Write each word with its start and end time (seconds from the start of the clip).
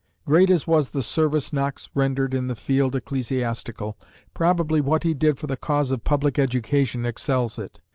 Great 0.25 0.49
as 0.49 0.65
was 0.65 0.89
the 0.89 1.03
service 1.03 1.53
Knox 1.53 1.87
rendered 1.93 2.33
in 2.33 2.47
the 2.47 2.55
field 2.55 2.95
ecclesiastical, 2.95 3.99
probably 4.33 4.81
what 4.81 5.03
he 5.03 5.13
did 5.13 5.37
for 5.37 5.45
the 5.45 5.55
cause 5.55 5.91
of 5.91 6.03
public 6.03 6.39
education 6.39 7.05
excels 7.05 7.59
it. 7.59 7.79